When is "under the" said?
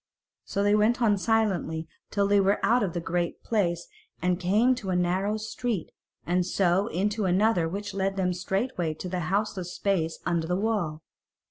10.25-10.55